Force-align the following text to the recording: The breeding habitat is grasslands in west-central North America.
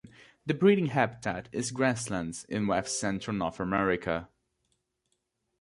The 0.47 0.55
breeding 0.55 0.87
habitat 0.87 1.47
is 1.51 1.69
grasslands 1.69 2.43
in 2.45 2.65
west-central 2.65 3.37
North 3.37 3.59
America. 3.59 4.29